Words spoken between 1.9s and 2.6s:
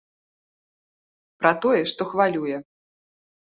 што хвалюе.